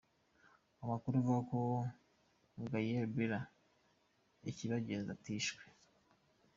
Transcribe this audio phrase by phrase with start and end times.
[0.83, 1.59] Amakuru avuga ko
[2.71, 3.39] Gaelle Bella
[4.49, 5.61] Ikibagenga atishwe.